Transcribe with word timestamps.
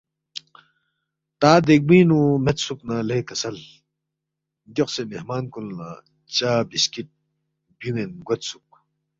تا 1.39 1.51
دیکبُوئِنگ 1.65 2.07
نُو 2.09 2.19
میدسُوک 2.45 2.79
نہ 2.87 2.95
لے 3.07 3.19
کسل، 3.27 3.57
گیوخسے 4.75 5.03
مہمان 5.09 5.43
کُن 5.51 5.65
لہ 5.77 5.89
چا 6.35 6.51
بسکٹ 6.69 7.09
بیُون٘ین 7.79 8.11
گویدسُوک 8.27 8.69